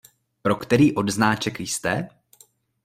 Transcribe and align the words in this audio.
Pro 0.41 0.55
který 0.55 0.95
odznáček 0.95 1.59
jste? 1.59 2.09